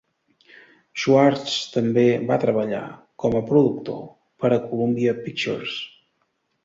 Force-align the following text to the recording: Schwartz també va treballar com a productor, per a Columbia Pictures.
Schwartz 1.01 1.57
també 1.75 2.05
va 2.31 2.39
treballar 2.45 2.81
com 3.25 3.37
a 3.41 3.43
productor, 3.51 4.01
per 4.45 4.53
a 4.57 4.61
Columbia 4.73 5.15
Pictures. 5.27 5.77